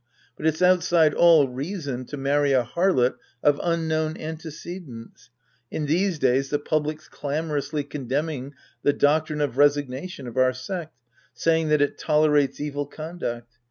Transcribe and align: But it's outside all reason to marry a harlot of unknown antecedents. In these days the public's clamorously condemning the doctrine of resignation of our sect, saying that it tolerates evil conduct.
But 0.35 0.47
it's 0.47 0.63
outside 0.63 1.13
all 1.13 1.47
reason 1.47 2.05
to 2.05 2.17
marry 2.17 2.53
a 2.53 2.63
harlot 2.63 3.17
of 3.43 3.61
unknown 3.63 4.17
antecedents. 4.17 5.29
In 5.69 5.85
these 5.85 6.17
days 6.17 6.49
the 6.49 6.57
public's 6.57 7.07
clamorously 7.07 7.83
condemning 7.83 8.55
the 8.81 8.93
doctrine 8.93 9.41
of 9.41 9.59
resignation 9.59 10.25
of 10.25 10.37
our 10.37 10.53
sect, 10.53 10.97
saying 11.35 11.67
that 11.69 11.83
it 11.83 11.99
tolerates 11.99 12.59
evil 12.59 12.87
conduct. 12.87 13.47